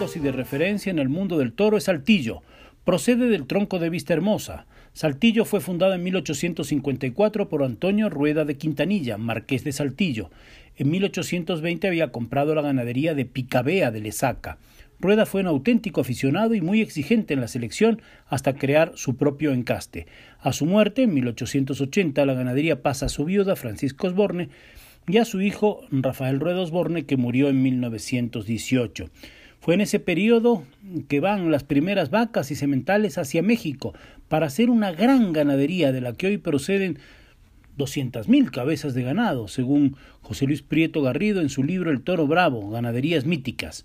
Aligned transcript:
Y 0.00 0.18
de 0.18 0.32
referencia 0.32 0.88
en 0.88 0.98
el 0.98 1.10
mundo 1.10 1.36
del 1.36 1.52
toro 1.52 1.76
es 1.76 1.84
Saltillo. 1.84 2.40
Procede 2.86 3.28
del 3.28 3.46
tronco 3.46 3.78
de 3.78 3.90
Vista 3.90 4.14
Hermosa. 4.14 4.64
Saltillo 4.94 5.44
fue 5.44 5.60
fundada 5.60 5.96
en 5.96 6.02
1854 6.04 7.50
por 7.50 7.62
Antonio 7.62 8.08
Rueda 8.08 8.46
de 8.46 8.56
Quintanilla, 8.56 9.18
marqués 9.18 9.62
de 9.62 9.72
Saltillo. 9.72 10.30
En 10.78 10.90
1820 10.90 11.86
había 11.86 12.12
comprado 12.12 12.54
la 12.54 12.62
ganadería 12.62 13.14
de 13.14 13.26
Picabea 13.26 13.90
de 13.90 14.00
Lesaca. 14.00 14.56
Rueda 15.00 15.26
fue 15.26 15.42
un 15.42 15.48
auténtico 15.48 16.00
aficionado 16.00 16.54
y 16.54 16.62
muy 16.62 16.80
exigente 16.80 17.34
en 17.34 17.42
la 17.42 17.48
selección 17.48 18.00
hasta 18.26 18.54
crear 18.54 18.92
su 18.94 19.16
propio 19.16 19.52
encaste. 19.52 20.06
A 20.40 20.54
su 20.54 20.64
muerte, 20.64 21.02
en 21.02 21.12
1880, 21.12 22.24
la 22.24 22.32
ganadería 22.32 22.80
pasa 22.80 23.06
a 23.06 23.10
su 23.10 23.26
viuda, 23.26 23.54
Francisco 23.54 24.06
Osborne, 24.06 24.48
y 25.06 25.18
a 25.18 25.26
su 25.26 25.42
hijo, 25.42 25.82
Rafael 25.90 26.40
Rueda 26.40 26.60
Osborne, 26.60 27.04
que 27.04 27.18
murió 27.18 27.50
en 27.50 27.62
1918. 27.62 29.10
Fue 29.60 29.74
en 29.74 29.82
ese 29.82 30.00
periodo 30.00 30.64
que 31.08 31.20
van 31.20 31.50
las 31.50 31.64
primeras 31.64 32.10
vacas 32.10 32.50
y 32.50 32.54
sementales 32.54 33.18
hacia 33.18 33.42
México 33.42 33.92
para 34.28 34.46
hacer 34.46 34.70
una 34.70 34.92
gran 34.92 35.32
ganadería 35.32 35.92
de 35.92 36.00
la 36.00 36.14
que 36.14 36.28
hoy 36.28 36.38
proceden 36.38 36.98
mil 38.26 38.50
cabezas 38.50 38.94
de 38.94 39.02
ganado, 39.02 39.48
según 39.48 39.96
José 40.20 40.46
Luis 40.46 40.62
Prieto 40.62 41.02
Garrido 41.02 41.40
en 41.40 41.48
su 41.48 41.62
libro 41.62 41.90
El 41.90 42.02
Toro 42.02 42.26
Bravo, 42.26 42.70
Ganaderías 42.70 43.24
Míticas. 43.24 43.84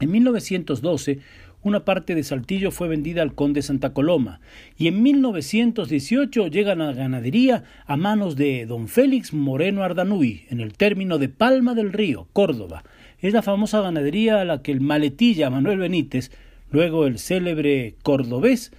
En 0.00 0.10
1912, 0.12 1.18
una 1.62 1.84
parte 1.84 2.14
de 2.14 2.22
Saltillo 2.22 2.70
fue 2.70 2.88
vendida 2.88 3.22
al 3.22 3.34
conde 3.34 3.62
Santa 3.62 3.92
Coloma 3.92 4.40
y 4.76 4.86
en 4.86 5.02
1918 5.02 6.48
llega 6.48 6.74
la 6.74 6.92
ganadería 6.92 7.64
a 7.86 7.96
manos 7.96 8.36
de 8.36 8.66
don 8.66 8.86
Félix 8.86 9.32
Moreno 9.32 9.82
Ardanuy 9.82 10.44
en 10.50 10.60
el 10.60 10.74
término 10.74 11.18
de 11.18 11.30
Palma 11.30 11.74
del 11.74 11.92
Río, 11.92 12.28
Córdoba, 12.32 12.84
es 13.26 13.32
la 13.32 13.40
famosa 13.40 13.80
ganadería 13.80 14.42
a 14.42 14.44
la 14.44 14.60
que 14.60 14.70
el 14.70 14.82
maletilla 14.82 15.48
Manuel 15.48 15.78
Benítez, 15.78 16.30
luego 16.70 17.06
el 17.06 17.18
célebre 17.18 17.94
cordobés, 18.02 18.70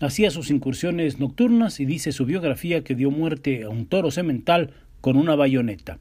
hacía 0.00 0.30
sus 0.30 0.50
incursiones 0.50 1.20
nocturnas 1.20 1.80
y 1.80 1.84
dice 1.84 2.12
su 2.12 2.24
biografía 2.24 2.82
que 2.82 2.94
dio 2.94 3.10
muerte 3.10 3.64
a 3.64 3.68
un 3.68 3.84
toro 3.84 4.10
semental 4.10 4.70
con 5.02 5.18
una 5.18 5.36
bayoneta. 5.36 5.98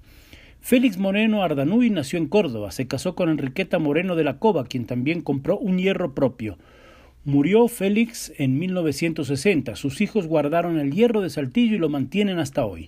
Félix 0.62 0.98
Moreno 0.98 1.44
Ardanuy 1.44 1.90
nació 1.90 2.20
en 2.20 2.28
Córdoba, 2.28 2.72
se 2.72 2.88
casó 2.88 3.16
con 3.16 3.28
Enriqueta 3.28 3.80
Moreno 3.80 4.16
de 4.16 4.24
la 4.24 4.40
Cova, 4.40 4.66
quien 4.66 4.86
también 4.86 5.20
compró 5.20 5.58
un 5.58 5.78
hierro 5.78 6.16
propio. 6.16 6.58
Murió 7.26 7.68
Félix 7.68 8.32
en 8.38 8.59
1960. 8.59 9.76
Sus 9.76 10.00
hijos 10.00 10.26
guardaron 10.26 10.80
el 10.80 10.94
hierro 10.94 11.20
de 11.20 11.30
Saltillo 11.30 11.76
y 11.76 11.80
lo 11.80 11.90
mantienen 11.90 12.40
hasta 12.40 12.64
hoy. 12.64 12.88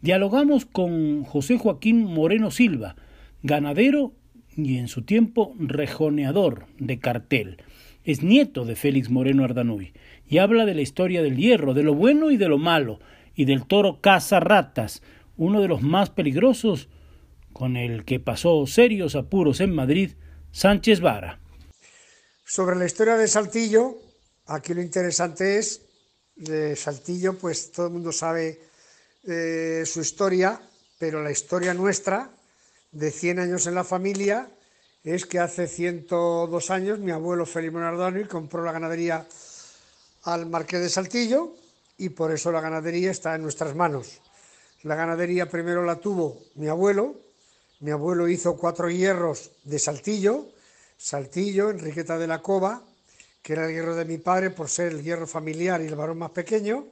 Dialogamos 0.00 0.64
con 0.64 1.22
José 1.22 1.58
Joaquín 1.58 2.02
Moreno 2.04 2.50
Silva, 2.50 2.96
ganadero 3.42 4.14
y 4.56 4.78
en 4.78 4.88
su 4.88 5.02
tiempo 5.02 5.54
rejoneador 5.58 6.66
de 6.78 6.98
cartel. 6.98 7.58
Es 8.04 8.22
nieto 8.22 8.64
de 8.64 8.76
Félix 8.76 9.10
Moreno 9.10 9.44
Ardanuy 9.44 9.92
y 10.26 10.38
habla 10.38 10.64
de 10.64 10.74
la 10.74 10.82
historia 10.82 11.22
del 11.22 11.36
hierro, 11.36 11.74
de 11.74 11.82
lo 11.82 11.94
bueno 11.94 12.30
y 12.30 12.36
de 12.36 12.48
lo 12.48 12.58
malo, 12.58 13.00
y 13.34 13.44
del 13.44 13.66
toro 13.66 14.00
caza 14.00 14.40
ratas, 14.40 15.02
uno 15.36 15.60
de 15.60 15.68
los 15.68 15.82
más 15.82 16.10
peligrosos 16.10 16.88
con 17.52 17.76
el 17.76 18.04
que 18.04 18.20
pasó 18.20 18.66
serios 18.66 19.14
apuros 19.14 19.60
en 19.60 19.74
Madrid, 19.74 20.12
Sánchez 20.52 21.00
Vara. 21.00 21.40
Sobre 22.44 22.76
la 22.76 22.86
historia 22.86 23.16
de 23.16 23.28
Saltillo, 23.28 23.96
aquí 24.46 24.74
lo 24.74 24.82
interesante 24.82 25.58
es, 25.58 25.82
de 26.36 26.76
Saltillo, 26.76 27.38
pues 27.38 27.70
todo 27.72 27.86
el 27.86 27.92
mundo 27.92 28.12
sabe 28.12 28.60
eh, 29.24 29.84
su 29.86 30.00
historia, 30.00 30.60
pero 30.98 31.22
la 31.22 31.30
historia 31.30 31.74
nuestra, 31.74 32.30
de 32.92 33.10
100 33.10 33.40
años 33.40 33.66
en 33.66 33.74
la 33.74 33.84
familia 33.84 34.48
es 35.02 35.26
que 35.26 35.40
hace 35.40 35.66
102 35.66 36.70
años 36.70 36.98
mi 37.00 37.10
abuelo 37.10 37.44
Félix 37.46 37.72
Monardoni 37.72 38.24
compró 38.24 38.62
la 38.62 38.72
ganadería 38.72 39.26
al 40.24 40.46
Marqués 40.46 40.80
de 40.80 40.88
Saltillo 40.88 41.54
y 41.98 42.10
por 42.10 42.30
eso 42.30 42.52
la 42.52 42.60
ganadería 42.60 43.10
está 43.10 43.34
en 43.34 43.42
nuestras 43.42 43.74
manos. 43.74 44.20
La 44.82 44.94
ganadería 44.94 45.48
primero 45.48 45.84
la 45.84 45.96
tuvo 45.96 46.38
mi 46.54 46.68
abuelo, 46.68 47.16
mi 47.80 47.90
abuelo 47.90 48.28
hizo 48.28 48.56
cuatro 48.56 48.90
hierros 48.90 49.50
de 49.64 49.78
Saltillo, 49.78 50.48
Saltillo, 50.96 51.70
Enriqueta 51.70 52.18
de 52.18 52.28
la 52.28 52.42
Cova, 52.42 52.82
que 53.42 53.54
era 53.54 53.66
el 53.66 53.72
hierro 53.72 53.96
de 53.96 54.04
mi 54.04 54.18
padre 54.18 54.50
por 54.50 54.68
ser 54.68 54.92
el 54.92 55.02
hierro 55.02 55.26
familiar 55.26 55.80
y 55.82 55.86
el 55.86 55.96
varón 55.96 56.18
más 56.18 56.30
pequeño, 56.30 56.86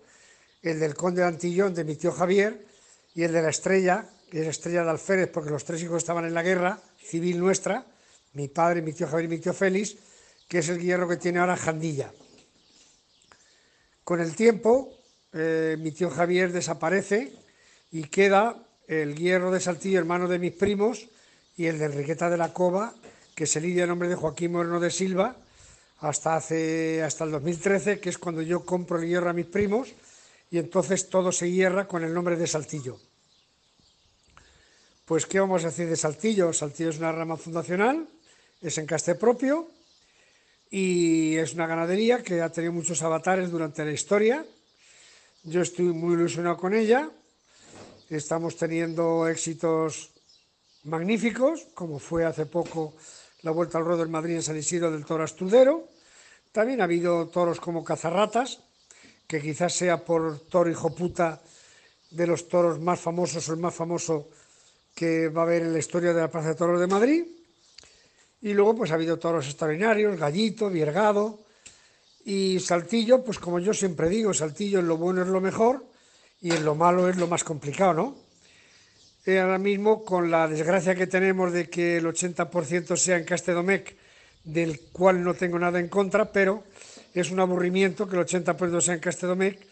el 0.63 0.81
del 0.81 0.95
conde 0.95 1.23
de 1.23 1.29
Antillón 1.29 1.75
de 1.75 1.85
mi 1.85 1.95
tío 1.95 2.11
Javier 2.11 2.67
y 3.15 3.23
el 3.23 3.33
de 3.33 3.43
la 3.43 3.51
estrella, 3.51 4.09
que 4.31 4.43
es 4.43 4.47
estrella 4.47 4.85
de 4.85 4.91
alférez 4.91 5.31
porque 5.33 5.51
los 5.51 5.65
tres 5.65 5.83
hijos 5.83 5.99
estaban 5.99 6.25
en 6.25 6.35
la 6.35 6.43
guerra 6.43 6.79
civil 6.99 7.39
nuestra, 7.39 7.85
mi 8.35 8.49
padre, 8.49 8.81
mi 8.81 8.93
tío 8.93 9.09
Javier 9.09 9.25
y 9.25 9.37
mi 9.37 9.39
tío 9.39 9.53
Félix, 9.53 9.97
que 10.49 10.59
es 10.59 10.69
el 10.69 10.81
hierro 10.81 11.09
que 11.09 11.17
tiene 11.17 11.41
ahora 11.41 11.57
Jandilla. 11.57 12.13
Con 14.05 14.21
el 14.21 14.35
tiempo, 14.35 14.93
eh, 15.33 15.77
mi 15.79 15.91
tío 15.91 16.11
Javier 16.11 16.53
desaparece 16.53 17.33
y 17.91 18.05
queda 18.05 18.57
el 18.87 19.17
hierro 19.17 19.51
de 19.51 19.61
Saltillo, 19.61 19.99
hermano 19.99 20.29
de 20.29 20.39
mis 20.39 20.53
primos, 20.53 21.09
y 21.57 21.67
el 21.67 21.79
de 21.79 21.87
Enriqueta 21.87 22.31
de 22.31 22.37
la 22.37 22.53
Cova, 22.53 22.95
que 23.35 23.47
se 23.47 23.61
lidia 23.61 23.85
en 23.85 23.91
nombre 23.91 24.09
de 24.09 24.15
Joaquín 24.15 24.53
Moreno 24.53 24.81
de 24.81 24.91
Silva, 24.91 25.37
hasta, 25.99 26.37
hace, 26.37 27.03
hasta 27.03 27.25
el 27.25 27.33
2013, 27.33 28.01
que 28.01 28.09
es 28.09 28.19
cuando 28.19 28.43
yo 28.43 28.65
compro 28.65 28.99
el 28.99 29.07
hierro 29.07 29.31
a 29.31 29.35
mis 29.35 29.47
primos, 29.47 29.95
y 30.51 30.59
entonces 30.59 31.09
todo 31.09 31.31
se 31.31 31.51
hierra 31.51 31.87
con 31.87 32.03
el 32.03 32.15
nombre 32.15 32.37
de 32.37 32.47
Saltillo. 32.47 32.99
Pues, 35.11 35.27
¿qué 35.27 35.41
vamos 35.41 35.65
a 35.65 35.71
decir 35.75 35.89
de 35.89 35.97
Saltillo? 35.97 36.53
Saltillo 36.53 36.91
es 36.91 36.99
una 36.99 37.11
rama 37.11 37.37
fundacional, 37.37 38.07
es 38.63 38.79
encaste 38.79 39.17
propio 39.17 39.69
y 40.71 41.35
es 41.35 41.53
una 41.53 41.67
ganadería 41.67 42.23
que 42.23 42.41
ha 42.41 42.53
tenido 42.53 42.73
muchos 42.73 43.03
avatares 43.03 43.51
durante 43.51 43.85
la 43.85 43.91
historia. 43.91 44.47
Yo 45.43 45.63
estoy 45.63 45.87
muy 45.87 46.15
ilusionado 46.15 46.57
con 46.59 46.75
ella. 46.75 47.11
Estamos 48.09 48.57
teniendo 48.57 49.27
éxitos 49.27 50.11
magníficos, 50.85 51.67
como 51.75 51.99
fue 51.99 52.25
hace 52.25 52.47
poco 52.47 52.95
la 53.43 53.51
Vuelta 53.51 53.79
al 53.79 53.87
Ruedo 53.87 54.05
en 54.05 54.13
Madrid 54.13 54.37
en 54.37 54.45
San 54.45 54.59
Isidro 54.59 54.93
del 54.93 55.05
Toro 55.05 55.25
Astudero. 55.25 55.89
También 56.53 56.83
ha 56.83 56.85
habido 56.85 57.27
toros 57.27 57.59
como 57.59 57.83
Cazarratas, 57.83 58.61
que 59.27 59.43
quizás 59.43 59.75
sea 59.75 60.05
por 60.05 60.39
toro 60.47 60.71
hijo 60.71 60.95
puta 60.95 61.43
de 62.13 62.29
los 62.29 62.49
toros 62.49 62.79
más 62.79 63.01
famosos 63.01 63.49
o 63.49 63.55
el 63.55 63.59
más 63.59 63.75
famoso 63.75 64.29
que 65.01 65.31
va 65.31 65.41
a 65.41 65.45
haber 65.45 65.63
en 65.63 65.73
la 65.73 65.79
historia 65.79 66.13
de 66.13 66.21
la 66.21 66.31
Plaza 66.31 66.49
de 66.49 66.57
Toros 66.57 66.79
de 66.79 66.87
Madrid. 66.87 67.25
Y 68.43 68.53
luego 68.53 68.77
pues 68.77 68.91
ha 68.91 68.97
habido 68.97 69.19
toros 69.19 69.47
extraordinarios, 69.47 70.19
Gallito, 70.19 70.69
Viergado 70.69 71.39
y 72.27 72.61
Saltillo, 72.61 73.25
pues 73.25 73.39
como 73.39 73.61
yo 73.61 73.73
siempre 73.73 74.11
digo, 74.11 74.35
Saltillo 74.35 74.81
en 74.81 74.89
lo 74.89 74.99
bueno 74.99 75.23
es 75.23 75.29
lo 75.29 75.41
mejor 75.41 75.87
y 76.43 76.53
en 76.53 76.67
lo 76.67 76.75
malo 76.75 77.09
es 77.09 77.17
lo 77.17 77.27
más 77.27 77.45
complicado, 77.45 77.95
¿no? 77.95 78.17
Eh, 79.25 79.39
ahora 79.39 79.57
mismo 79.57 80.05
con 80.05 80.31
la 80.31 80.47
desgracia 80.47 80.95
que 80.95 81.07
tenemos 81.07 81.51
de 81.51 81.71
que 81.71 81.97
el 81.97 82.05
80% 82.05 82.95
sea 82.97 83.17
en 83.17 83.25
Castedomec, 83.25 83.97
del 84.45 84.81
cual 84.93 85.25
no 85.25 85.33
tengo 85.33 85.59
nada 85.59 85.81
en 85.81 85.89
contra, 85.89 86.31
pero 86.31 86.65
es 87.15 87.31
un 87.31 87.41
aburrimiento 87.41 88.07
que 88.07 88.17
el 88.17 88.27
80% 88.27 88.83
sea 88.83 88.95
en 88.95 89.01
Castedomec 89.01 89.67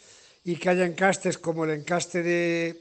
y 0.44 0.56
que 0.56 0.70
haya 0.70 0.86
encastes 0.86 1.36
como 1.36 1.66
el 1.66 1.72
encaste 1.72 2.22
de 2.22 2.80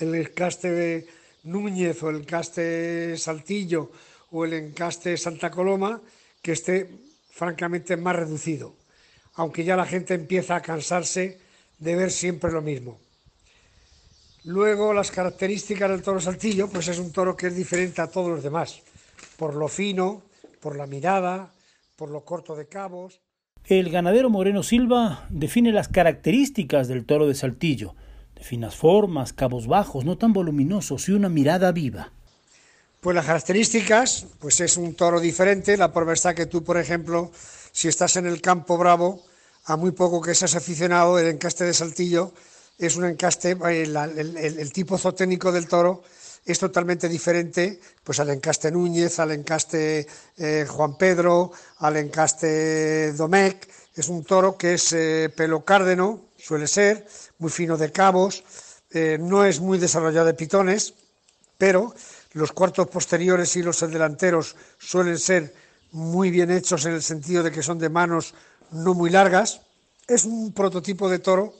el 0.00 0.14
encaste 0.14 0.70
de 0.70 1.17
Núñez 1.44 2.02
o 2.02 2.10
el 2.10 2.16
encaste 2.16 3.16
Saltillo 3.16 3.90
o 4.30 4.44
el 4.44 4.52
encaste 4.52 5.16
Santa 5.16 5.50
Coloma 5.50 6.00
que 6.42 6.52
esté 6.52 6.88
francamente 7.30 7.96
más 7.96 8.16
reducido, 8.16 8.74
aunque 9.34 9.64
ya 9.64 9.76
la 9.76 9.86
gente 9.86 10.14
empieza 10.14 10.56
a 10.56 10.62
cansarse 10.62 11.38
de 11.78 11.96
ver 11.96 12.10
siempre 12.10 12.50
lo 12.50 12.62
mismo. 12.62 12.98
Luego 14.44 14.92
las 14.92 15.10
características 15.10 15.90
del 15.90 16.02
toro 16.02 16.20
saltillo, 16.20 16.68
pues 16.68 16.88
es 16.88 16.98
un 16.98 17.12
toro 17.12 17.36
que 17.36 17.48
es 17.48 17.56
diferente 17.56 18.00
a 18.00 18.06
todos 18.06 18.30
los 18.30 18.42
demás, 18.42 18.82
por 19.36 19.54
lo 19.54 19.68
fino, 19.68 20.22
por 20.60 20.76
la 20.76 20.86
mirada, 20.86 21.52
por 21.96 22.10
lo 22.10 22.24
corto 22.24 22.56
de 22.56 22.66
cabos. 22.66 23.20
El 23.64 23.90
ganadero 23.90 24.30
Moreno 24.30 24.62
Silva 24.62 25.26
define 25.28 25.72
las 25.72 25.88
características 25.88 26.88
del 26.88 27.04
toro 27.04 27.26
de 27.26 27.34
saltillo, 27.34 27.94
de 28.38 28.44
finas 28.44 28.76
formas, 28.76 29.32
cabos 29.32 29.66
bajos, 29.66 30.04
no 30.04 30.16
tan 30.16 30.32
voluminosos 30.32 31.08
y 31.08 31.12
una 31.12 31.28
mirada 31.28 31.72
viva. 31.72 32.12
Pues 33.00 33.14
las 33.14 33.26
características, 33.26 34.26
pues 34.38 34.60
es 34.60 34.76
un 34.76 34.94
toro 34.94 35.20
diferente, 35.20 35.76
la 35.76 35.92
prueba 35.92 36.34
que 36.34 36.46
tú, 36.46 36.62
por 36.62 36.78
ejemplo, 36.78 37.30
si 37.72 37.88
estás 37.88 38.16
en 38.16 38.26
el 38.26 38.40
campo 38.40 38.78
bravo, 38.78 39.22
a 39.64 39.76
muy 39.76 39.90
poco 39.90 40.20
que 40.20 40.34
seas 40.34 40.54
aficionado, 40.54 41.18
el 41.18 41.26
encaste 41.26 41.64
de 41.64 41.74
saltillo 41.74 42.32
es 42.78 42.96
un 42.96 43.06
encaste, 43.06 43.56
eh, 43.68 43.82
el, 43.82 44.72
tipo 44.72 44.96
zootécnico 44.96 45.50
del 45.50 45.66
toro 45.66 46.04
es 46.46 46.58
totalmente 46.58 47.08
diferente 47.08 47.80
pues 48.04 48.20
al 48.20 48.30
encaste 48.30 48.70
Núñez, 48.70 49.18
al 49.18 49.32
encaste 49.32 50.06
eh, 50.36 50.64
Juan 50.68 50.96
Pedro, 50.96 51.52
al 51.78 51.96
encaste 51.96 53.12
Domecq. 53.12 53.68
Es 53.94 54.08
un 54.08 54.22
toro 54.22 54.56
que 54.56 54.74
es 54.74 54.92
eh, 54.92 55.28
pelo 55.36 55.64
cárdeno, 55.64 56.27
suele 56.38 56.66
ser, 56.66 57.06
muy 57.38 57.50
fino 57.50 57.76
de 57.76 57.92
cabos, 57.92 58.44
no 59.20 59.44
es 59.44 59.60
muy 59.60 59.78
desarrollado 59.78 60.26
de 60.26 60.34
pitones, 60.34 60.94
pero 61.58 61.94
los 62.32 62.52
cuartos 62.52 62.88
posteriores 62.88 63.54
y 63.56 63.62
los 63.62 63.80
delanteros 63.80 64.56
suelen 64.78 65.18
ser 65.18 65.52
muy 65.92 66.30
bien 66.30 66.50
hechos 66.50 66.84
en 66.86 66.92
el 66.92 67.02
sentido 67.02 67.42
de 67.42 67.50
que 67.50 67.62
son 67.62 67.78
de 67.78 67.88
manos 67.88 68.34
no 68.70 68.94
muy 68.94 69.10
largas. 69.10 69.62
Es 70.06 70.24
un 70.24 70.52
prototipo 70.52 71.08
de 71.08 71.18
toro 71.18 71.54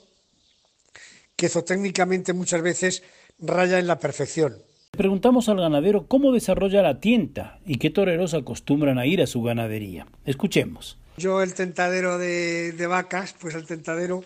que 1.35 1.49
zootécnicamente 1.49 2.33
muchas 2.33 2.61
veces 2.61 3.03
raya 3.39 3.79
en 3.79 3.87
la 3.87 3.99
perfección. 3.99 4.57
Preguntamos 4.91 5.47
al 5.49 5.61
ganadero 5.61 6.07
cómo 6.07 6.31
desarrolla 6.31 6.81
la 6.81 6.99
tienta 6.99 7.59
y 7.65 7.77
qué 7.77 7.89
toreros 7.89 8.33
acostumbran 8.33 8.97
a 8.97 9.05
ir 9.05 9.21
a 9.21 9.27
su 9.27 9.41
ganadería. 9.41 10.07
Escuchemos. 10.25 10.97
Yo 11.17 11.41
el 11.41 11.53
tentadero 11.53 12.17
de, 12.17 12.73
vacas, 12.89 13.35
pues 13.39 13.55
el 13.55 13.65
tentadero, 13.65 14.23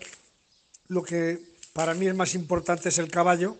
lo 0.88 1.02
que 1.02 1.40
para 1.72 1.94
mí 1.94 2.06
es 2.06 2.14
más 2.14 2.34
importante 2.34 2.88
es 2.88 2.98
el 2.98 3.10
caballo, 3.10 3.56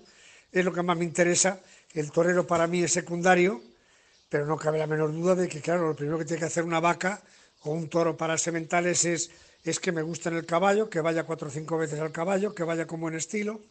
es 0.52 0.64
lo 0.64 0.72
que 0.72 0.82
más 0.82 0.96
me 0.96 1.04
interesa. 1.04 1.60
El 1.92 2.10
torero 2.10 2.46
para 2.46 2.66
mí 2.66 2.82
es 2.82 2.92
secundario, 2.92 3.62
pero 4.28 4.46
no 4.46 4.56
cabe 4.56 4.78
la 4.78 4.86
menor 4.86 5.12
duda 5.12 5.34
de 5.34 5.48
que, 5.48 5.60
claro, 5.60 5.88
lo 5.88 5.96
primero 5.96 6.18
que 6.18 6.24
tiene 6.24 6.40
que 6.40 6.46
hacer 6.46 6.64
una 6.64 6.80
vaca 6.80 7.22
o 7.62 7.72
un 7.72 7.88
toro 7.88 8.16
para 8.16 8.36
sementales 8.38 9.04
es 9.04 9.30
es 9.64 9.80
que 9.80 9.92
me 9.92 10.02
gusta 10.02 10.28
en 10.28 10.36
el 10.36 10.44
caballo, 10.44 10.90
que 10.90 11.00
vaya 11.00 11.24
cuatro 11.24 11.48
o 11.48 11.50
cinco 11.50 11.78
veces 11.78 11.98
al 11.98 12.12
caballo, 12.12 12.54
que 12.54 12.64
vaya 12.64 12.86
como 12.86 13.08
en 13.08 13.14
estilo, 13.16 13.62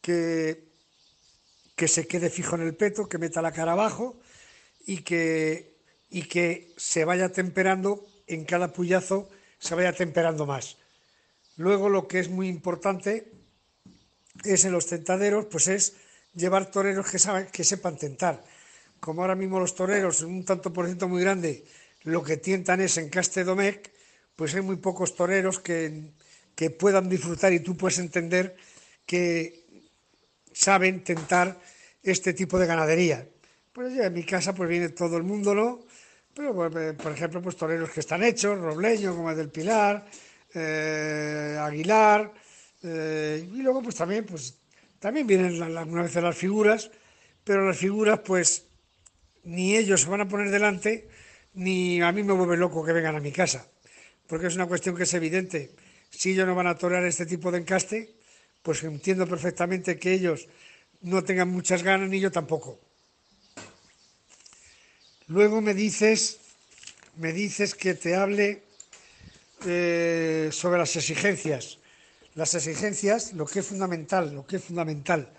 que, 0.00 0.64
que 1.76 1.86
se 1.86 2.08
quede 2.08 2.30
fijo 2.30 2.56
en 2.56 2.62
el 2.62 2.74
peto, 2.74 3.08
que 3.08 3.18
meta 3.18 3.40
la 3.40 3.52
cara 3.52 3.72
abajo 3.72 4.18
y 4.86 5.02
que, 5.02 5.78
y 6.10 6.24
que 6.24 6.74
se 6.76 7.04
vaya 7.04 7.30
temperando 7.30 8.04
en 8.26 8.44
cada 8.44 8.72
puyazo, 8.72 9.30
se 9.60 9.76
vaya 9.76 9.92
temperando 9.92 10.46
más. 10.46 10.76
Luego 11.60 11.90
lo 11.90 12.08
que 12.08 12.20
es 12.20 12.30
muy 12.30 12.48
importante 12.48 13.32
es 14.44 14.64
en 14.64 14.72
los 14.72 14.86
tentaderos, 14.86 15.44
pues 15.44 15.68
es 15.68 15.92
llevar 16.32 16.70
toreros 16.70 17.10
que, 17.10 17.18
saben, 17.18 17.48
que 17.52 17.64
sepan 17.64 17.98
tentar. 17.98 18.42
Como 18.98 19.20
ahora 19.20 19.34
mismo 19.34 19.60
los 19.60 19.74
toreros, 19.74 20.22
un 20.22 20.42
tanto 20.46 20.72
por 20.72 20.86
ciento 20.86 21.06
muy 21.06 21.20
grande, 21.20 21.66
lo 22.04 22.22
que 22.22 22.38
tientan 22.38 22.80
es 22.80 22.96
en 22.96 23.10
Caste 23.10 23.44
Domecq, 23.44 23.90
pues 24.36 24.54
hay 24.54 24.62
muy 24.62 24.76
pocos 24.76 25.14
toreros 25.14 25.60
que, 25.60 26.14
puedan 26.78 27.10
disfrutar 27.10 27.52
y 27.52 27.60
tú 27.60 27.76
puedes 27.76 27.98
entender 27.98 28.56
que 29.04 29.66
saben 30.54 31.04
tentar 31.04 31.60
este 32.02 32.32
tipo 32.32 32.58
de 32.58 32.66
ganadería. 32.66 33.28
Pues 33.74 33.98
en 33.98 34.14
mi 34.14 34.24
casa 34.24 34.54
pues 34.54 34.66
viene 34.66 34.88
todo 34.88 35.18
el 35.18 35.24
mundo, 35.24 35.54
¿no? 35.54 35.80
Pero, 36.32 36.54
pues, 36.54 36.94
por 36.94 37.12
ejemplo, 37.12 37.42
pues 37.42 37.56
toreros 37.56 37.90
que 37.90 38.00
están 38.00 38.22
hechos, 38.22 38.58
Robleño, 38.58 39.14
como 39.14 39.30
es 39.30 39.36
del 39.36 39.50
Pilar, 39.50 40.06
eh, 40.54 41.58
Aguilar, 41.60 42.32
eh, 42.82 43.46
y 43.52 43.62
luego 43.62 43.82
pues 43.82 43.96
también, 43.96 44.24
pues 44.24 44.58
también 44.98 45.26
vienen 45.26 45.62
algunas 45.62 46.06
veces 46.06 46.22
las 46.22 46.36
figuras, 46.36 46.90
pero 47.44 47.66
las 47.66 47.76
figuras 47.76 48.20
pues 48.20 48.66
ni 49.44 49.76
ellos 49.76 50.02
se 50.02 50.08
van 50.08 50.22
a 50.22 50.28
poner 50.28 50.50
delante, 50.50 51.08
ni 51.54 52.00
a 52.00 52.12
mí 52.12 52.22
me 52.22 52.32
vuelve 52.32 52.56
loco 52.56 52.84
que 52.84 52.92
vengan 52.92 53.16
a 53.16 53.20
mi 53.20 53.32
casa 53.32 53.66
porque 54.30 54.46
es 54.46 54.54
una 54.54 54.66
cuestión 54.66 54.96
que 54.96 55.02
es 55.02 55.12
evidente. 55.14 55.72
Si 56.08 56.30
ellos 56.30 56.46
no 56.46 56.54
van 56.54 56.68
a 56.68 56.78
torear 56.78 57.04
este 57.04 57.26
tipo 57.26 57.50
de 57.50 57.58
encaste, 57.58 58.14
pues 58.62 58.80
entiendo 58.84 59.26
perfectamente 59.26 59.98
que 59.98 60.12
ellos 60.12 60.46
no 61.00 61.24
tengan 61.24 61.48
muchas 61.48 61.82
ganas 61.82 62.08
ni 62.08 62.20
yo 62.20 62.30
tampoco. 62.30 62.78
Luego 65.26 65.60
me 65.60 65.74
dices, 65.74 66.38
me 67.16 67.32
dices 67.32 67.74
que 67.74 67.94
te 67.94 68.14
hable 68.14 68.62
eh, 69.66 70.48
sobre 70.52 70.78
las 70.78 70.94
exigencias. 70.96 71.78
Las 72.34 72.54
exigencias, 72.54 73.32
lo 73.32 73.44
que 73.44 73.58
es 73.60 73.66
fundamental, 73.66 74.32
lo 74.32 74.46
que 74.46 74.56
es 74.56 74.64
fundamental 74.64 75.32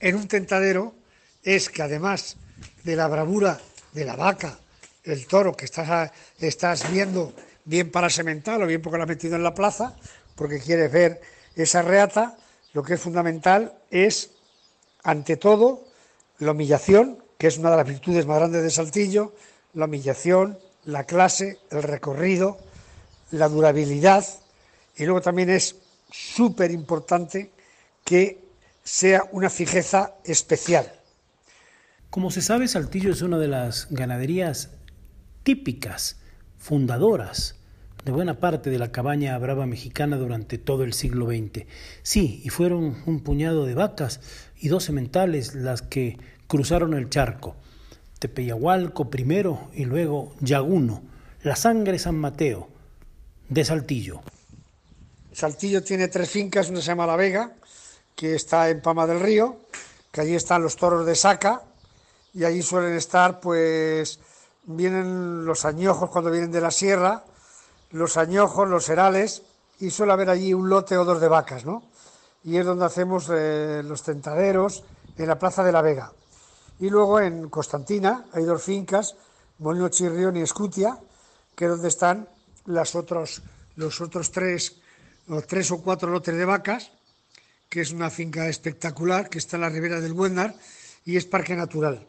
en, 0.00 0.14
un 0.14 0.28
tentadero 0.28 0.94
es 1.42 1.70
que 1.70 1.82
además 1.82 2.36
de 2.84 2.96
la 2.96 3.08
bravura 3.08 3.58
de 3.92 4.04
la 4.04 4.16
vaca, 4.16 4.58
el 5.04 5.26
toro 5.26 5.56
que 5.56 5.64
estás, 5.64 6.12
estás 6.38 6.90
viendo 6.92 7.32
bien 7.64 7.90
para 7.90 8.10
sementar 8.10 8.62
o 8.62 8.66
bien 8.66 8.82
porque 8.82 8.98
lo 8.98 9.04
has 9.04 9.08
metido 9.08 9.36
en 9.36 9.42
la 9.42 9.54
plaza, 9.54 9.96
porque 10.34 10.60
quieres 10.60 10.92
ver 10.92 11.20
esa 11.56 11.82
reata, 11.82 12.36
lo 12.72 12.82
que 12.82 12.94
es 12.94 13.00
fundamental 13.00 13.74
es, 13.90 14.30
ante 15.02 15.36
todo, 15.36 15.86
la 16.38 16.52
humillación, 16.52 17.22
que 17.38 17.46
es 17.46 17.58
una 17.58 17.70
de 17.70 17.78
las 17.78 17.86
virtudes 17.86 18.26
más 18.26 18.38
grandes 18.38 18.62
de 18.62 18.70
Saltillo, 18.70 19.34
la 19.74 19.86
humillación, 19.86 20.58
la 20.84 21.04
clase, 21.04 21.58
el 21.70 21.82
recorrido, 21.82 22.58
la 23.30 23.48
durabilidad, 23.48 24.24
y 24.96 25.04
luego 25.04 25.20
también 25.20 25.50
es 25.50 25.76
súper 26.10 26.70
importante 26.70 27.50
que 28.04 28.44
sea 28.82 29.24
una 29.32 29.50
fijeza 29.50 30.14
especial. 30.24 30.92
Como 32.10 32.30
se 32.30 32.42
sabe, 32.42 32.66
Saltillo 32.66 33.12
es 33.12 33.22
una 33.22 33.38
de 33.38 33.48
las 33.48 33.86
ganaderías 33.90 34.70
típicas, 35.42 36.16
fundadoras 36.58 37.56
de 38.04 38.12
buena 38.12 38.40
parte 38.40 38.70
de 38.70 38.78
la 38.78 38.92
cabaña 38.92 39.36
brava 39.38 39.66
mexicana 39.66 40.16
durante 40.16 40.58
todo 40.58 40.84
el 40.84 40.92
siglo 40.92 41.26
XX. 41.26 41.66
Sí, 42.02 42.40
y 42.44 42.48
fueron 42.48 42.96
un 43.06 43.20
puñado 43.20 43.66
de 43.66 43.74
vacas 43.74 44.20
y 44.58 44.68
dos 44.68 44.84
sementales 44.84 45.54
las 45.54 45.82
que 45.82 46.18
cruzaron 46.46 46.94
el 46.94 47.10
charco. 47.10 47.56
Tepeyahualco 48.20 49.08
primero 49.08 49.70
y 49.72 49.86
luego 49.86 50.34
Yaguno, 50.40 51.02
la 51.42 51.56
sangre 51.56 51.98
San 51.98 52.16
Mateo, 52.16 52.68
de 53.48 53.64
Saltillo. 53.64 54.20
Saltillo 55.32 55.82
tiene 55.82 56.08
tres 56.08 56.28
fincas, 56.28 56.68
una 56.68 56.80
se 56.80 56.88
llama 56.88 57.06
La 57.06 57.16
Vega, 57.16 57.54
que 58.14 58.34
está 58.34 58.68
en 58.68 58.82
Pama 58.82 59.06
del 59.06 59.20
Río, 59.20 59.56
que 60.12 60.20
allí 60.20 60.34
están 60.34 60.62
los 60.62 60.76
toros 60.76 61.06
de 61.06 61.14
saca, 61.14 61.62
y 62.34 62.44
allí 62.44 62.60
suelen 62.60 62.92
estar 62.94 63.40
pues 63.40 64.20
vienen 64.64 65.46
los 65.46 65.64
añojos 65.64 66.10
cuando 66.10 66.30
vienen 66.30 66.52
de 66.52 66.60
la 66.60 66.70
sierra, 66.70 67.24
los 67.90 68.18
añojos, 68.18 68.68
los 68.68 68.86
herales, 68.90 69.42
y 69.80 69.88
suele 69.90 70.12
haber 70.12 70.28
allí 70.28 70.52
un 70.52 70.68
lote 70.68 70.98
o 70.98 71.06
dos 71.06 71.22
de 71.22 71.28
vacas, 71.28 71.64
¿no? 71.64 71.82
Y 72.44 72.58
es 72.58 72.66
donde 72.66 72.84
hacemos 72.84 73.30
eh, 73.32 73.82
los 73.82 74.02
tentaderos 74.02 74.84
en 75.16 75.26
la 75.26 75.38
Plaza 75.38 75.64
de 75.64 75.72
la 75.72 75.80
Vega. 75.80 76.12
Y 76.80 76.88
luego 76.88 77.20
en 77.20 77.50
Constantina 77.50 78.24
hay 78.32 78.44
dos 78.44 78.62
fincas, 78.62 79.14
Molino 79.58 79.90
Chirrión 79.90 80.36
y 80.36 80.40
Escutia, 80.40 80.98
que 81.54 81.66
es 81.66 81.70
donde 81.70 81.88
están 81.88 82.26
las 82.64 82.94
otros, 82.94 83.42
los 83.76 84.00
otros 84.00 84.30
tres, 84.30 84.80
los 85.28 85.46
tres 85.46 85.70
o 85.70 85.82
cuatro 85.82 86.10
lotes 86.10 86.34
de 86.34 86.44
vacas, 86.46 86.90
que 87.68 87.82
es 87.82 87.92
una 87.92 88.08
finca 88.08 88.48
espectacular, 88.48 89.28
que 89.28 89.38
está 89.38 89.56
en 89.56 89.62
la 89.62 89.68
ribera 89.68 90.00
del 90.00 90.14
Buendar 90.14 90.54
y 91.04 91.16
es 91.16 91.26
parque 91.26 91.54
natural. 91.54 92.06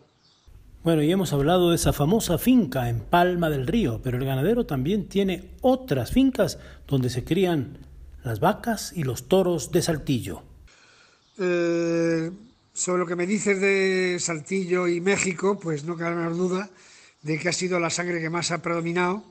Bueno, 0.84 1.04
y 1.04 1.12
hemos 1.12 1.34
hablado 1.34 1.70
de 1.70 1.75
esa 1.75 1.94
famosa 1.94 2.38
finca 2.38 2.90
en 2.90 3.01
Palma 3.01 3.50
del 3.50 3.68
Río, 3.68 4.00
pero 4.01 4.18
el 4.18 4.25
ganadero 4.25 4.66
también 4.66 5.08
tiene 5.10 5.51
otras 5.62 6.12
fincas 6.12 6.58
donde 6.88 7.10
se 7.10 7.24
crían 7.24 7.78
las 8.24 8.40
vacas 8.40 8.94
y 8.96 9.04
los 9.04 9.28
toros 9.28 9.72
de 9.72 9.82
Saltillo. 9.82 10.44
Eh, 11.38 12.32
sobre 12.74 13.00
lo 13.00 13.06
que 13.06 13.16
me 13.16 13.28
dices 13.28 13.60
de 13.60 14.18
Saltillo 14.20 14.88
y 14.88 15.01
México, 15.01 15.60
pues 15.60 15.84
no 15.84 15.98
cabe 15.98 16.16
menor 16.16 16.38
duda 16.38 16.70
de 17.22 17.38
que 17.38 17.50
ha 17.50 17.54
sido 17.54 17.80
la 17.80 17.90
sangre 17.90 18.22
que 18.22 18.30
más 18.30 18.51
ha 18.51 18.62
predominado 18.62 19.24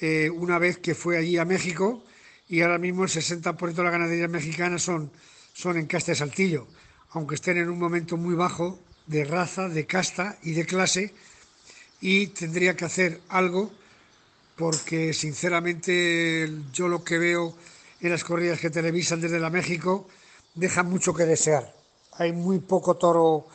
eh, 0.00 0.30
una 0.30 0.58
vez 0.58 0.78
que 0.78 0.94
fue 0.94 1.16
allí 1.16 1.38
a 1.38 1.44
México 1.44 2.04
y 2.48 2.60
ahora 2.60 2.78
mismo 2.78 3.04
el 3.04 3.10
60% 3.10 3.74
de 3.74 3.82
la 3.82 3.90
ganadería 3.90 4.28
mexicana 4.28 4.78
son, 4.78 5.10
son 5.52 5.76
en 5.76 5.86
casta 5.86 6.12
de 6.12 6.16
Saltillo, 6.16 6.66
aunque 7.10 7.36
estén 7.36 7.56
en 7.58 7.70
un 7.70 7.78
momento 7.78 8.16
muy 8.16 8.34
bajo 8.34 8.78
de 9.06 9.24
raza, 9.24 9.68
de 9.68 9.86
casta 9.86 10.38
y 10.42 10.52
de 10.52 10.66
clase 10.66 11.14
y 12.00 12.28
tendría 12.28 12.76
que 12.76 12.84
hacer 12.84 13.20
algo 13.28 13.72
porque 14.56 15.12
sinceramente 15.12 16.50
yo 16.72 16.88
lo 16.88 17.02
que 17.02 17.18
veo 17.18 17.56
en 18.00 18.10
las 18.10 18.24
corridas 18.24 18.60
que 18.60 18.70
televisan 18.70 19.20
desde 19.20 19.40
la 19.40 19.50
México 19.50 20.08
dejan 20.54 20.88
mucho 20.88 21.14
que 21.14 21.24
desear. 21.24 21.83
Hay 22.18 22.32
muy 22.32 22.58
poco 22.58 22.94
toro, 22.94 23.46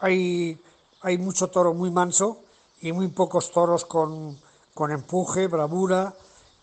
hay, 0.00 0.58
hay 1.02 1.18
mucho 1.18 1.48
toro 1.48 1.74
muy 1.74 1.90
manso 1.90 2.40
y 2.80 2.92
muy 2.92 3.08
pocos 3.08 3.50
toros 3.50 3.84
con, 3.84 4.36
con 4.74 4.90
empuje, 4.90 5.46
bravura 5.46 6.14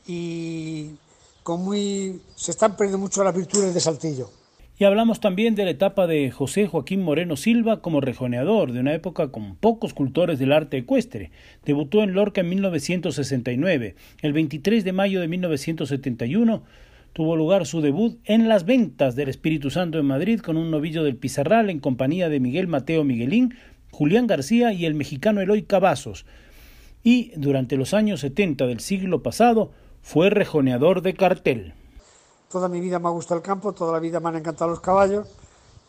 y 0.08 0.92
con 1.44 1.64
muy... 1.64 2.22
se 2.36 2.52
están 2.52 2.76
perdiendo 2.76 2.98
mucho 2.98 3.24
las 3.24 3.36
virtudes 3.36 3.74
de 3.74 3.80
Saltillo. 3.80 4.30
Y 4.78 4.86
hablamos 4.86 5.20
también 5.20 5.54
de 5.54 5.66
la 5.66 5.72
etapa 5.72 6.08
de 6.08 6.32
José 6.32 6.68
Joaquín 6.68 7.04
Moreno 7.04 7.36
Silva 7.36 7.82
como 7.82 8.02
rejoneador, 8.02 8.72
de 8.72 8.80
una 8.80 8.94
época 8.94 9.28
con 9.28 9.56
pocos 9.56 9.94
cultores 9.94 10.40
del 10.40 10.52
arte 10.52 10.78
ecuestre. 10.78 11.32
Debutó 11.64 12.02
en 12.02 12.14
Lorca 12.14 12.42
en 12.42 12.50
1969. 12.50 13.96
El 14.22 14.34
23 14.34 14.84
de 14.84 14.92
mayo 14.92 15.22
de 15.22 15.28
1971 15.28 16.64
tuvo 17.14 17.36
lugar 17.36 17.66
su 17.68 17.82
debut 17.82 18.20
en 18.26 18.50
las 18.50 18.66
ventas 18.66 19.16
del 19.16 19.30
Espíritu 19.30 19.70
Santo 19.70 20.00
en 20.00 20.06
Madrid 20.06 20.42
con 20.42 20.58
un 20.58 20.72
novillo 20.72 21.04
del 21.04 21.16
Pizarral 21.16 21.70
en 21.70 21.80
compañía 21.80 22.28
de 22.28 22.40
Miguel 22.40 22.68
Mateo 22.68 23.04
Miguelín, 23.04 23.56
Julián 23.92 24.26
García 24.26 24.74
y 24.74 24.86
el 24.86 24.96
mexicano 24.96 25.40
Eloy 25.40 25.64
Cavazos. 25.64 26.26
Y 27.04 27.32
durante 27.36 27.78
los 27.78 27.94
años 27.94 28.22
70 28.22 28.66
del 28.66 28.80
siglo 28.80 29.22
pasado 29.22 29.72
fue 30.02 30.32
rejoneador 30.32 31.02
de 31.02 31.14
cartel. 31.14 31.74
Toda 32.52 32.68
mi 32.68 32.82
vida 32.82 32.98
me 32.98 33.08
ha 33.08 33.12
gustado 33.12 33.40
el 33.40 33.46
campo, 33.46 33.74
toda 33.74 33.94
la 33.94 34.00
vida 34.00 34.20
me 34.20 34.30
han 34.30 34.38
encantado 34.38 34.72
los 34.72 34.80
caballos 34.80 35.28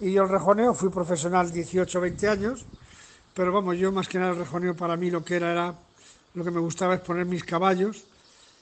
y 0.00 0.12
yo 0.12 0.24
el 0.24 0.28
rejoneo 0.28 0.74
fui 0.74 0.90
profesional 0.90 1.50
18 1.50 2.00
20 2.00 2.28
años, 2.28 2.66
pero 3.32 3.52
vamos, 3.52 3.78
yo 3.78 3.92
más 3.92 4.08
que 4.08 4.18
nada 4.18 4.32
el 4.32 4.38
rejoneo 4.38 4.76
para 4.76 4.96
mí 4.96 5.10
lo 5.10 5.24
que 5.24 5.36
era 5.36 5.52
era 5.52 5.74
lo 6.34 6.44
que 6.44 6.50
me 6.50 6.60
gustaba 6.60 6.94
es 6.94 7.00
poner 7.00 7.24
mis 7.24 7.44
caballos. 7.44 8.04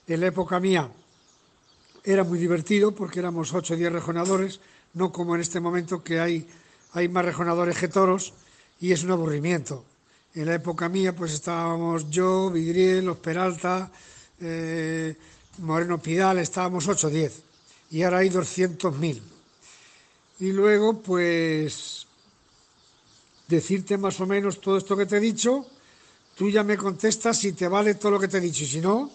En 0.07 0.23
época 0.25 0.61
mía 0.61 0.91
era 2.05 2.25
muy 2.25 2.39
divertido 2.39 2.93
porque 2.93 3.21
éramos 3.21 3.53
8 3.53 3.75
o 3.75 3.77
10 3.77 3.93
rejoneadores, 3.93 4.61
no 4.95 5.13
como 5.13 5.35
en 5.35 5.41
este 5.41 5.61
momento 5.61 6.03
que 6.03 6.21
hay, 6.21 6.47
hay 6.93 7.09
más 7.09 7.25
rejonadores 7.25 7.79
que 7.79 7.89
toros 7.89 8.33
y 8.81 8.93
es 8.93 9.05
un 9.05 9.13
aburrimiento. 9.13 9.85
En 10.35 10.47
la 10.47 10.55
época 10.55 10.89
mía 10.89 11.15
pues 11.15 11.33
estábamos 11.33 12.11
yo, 12.11 12.51
Vidriel, 12.51 13.05
los 13.07 13.19
Peralta, 13.19 13.91
eh, 14.41 15.15
Moreno 15.59 15.99
Pidal, 15.99 16.39
estábamos 16.39 16.89
8 16.89 17.07
o 17.07 17.11
10 17.11 17.43
y 17.91 18.03
ahora 18.03 18.19
hay 18.19 18.31
200.000. 18.31 19.21
Y 20.41 20.51
luego, 20.51 21.01
pues, 21.01 22.07
decirte 23.47 23.99
más 23.99 24.19
o 24.19 24.27
menos 24.27 24.61
todo 24.61 24.79
esto 24.79 24.97
que 24.97 25.07
te 25.07 25.19
he 25.19 25.21
dicho, 25.21 25.67
tú 26.35 26.49
ya 26.49 26.65
me 26.65 26.77
contestas 26.77 27.39
si 27.39 27.53
te 27.53 27.69
vale 27.69 27.95
todo 27.95 28.13
lo 28.13 28.21
que 28.21 28.29
te 28.29 28.39
he 28.39 28.41
dicho 28.41 28.65
y 28.65 28.67
si 28.67 28.81
no, 28.81 29.11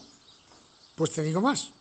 pues 0.96 1.12
te 1.12 1.24
digo 1.24 1.42
más. 1.42 1.72